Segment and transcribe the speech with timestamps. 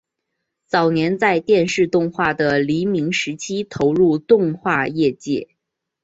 [0.65, 5.47] 早年在电视动画的黎明时期投入动画业界。